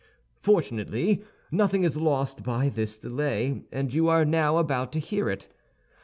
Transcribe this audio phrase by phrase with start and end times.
[0.41, 5.47] Fortunately, nothing is lost by this delay, and you are now about to hear it.